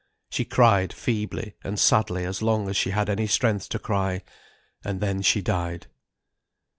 She 0.31 0.45
cried 0.45 0.91
feebly 0.93 1.57
and 1.63 1.77
sadly 1.77 2.25
as 2.25 2.41
long 2.41 2.67
as 2.67 2.75
she 2.75 2.89
had 2.89 3.07
any 3.07 3.27
strength 3.27 3.69
to 3.69 3.77
cry, 3.77 4.23
and 4.83 4.99
then 4.99 5.21
she 5.21 5.43
died. 5.43 5.85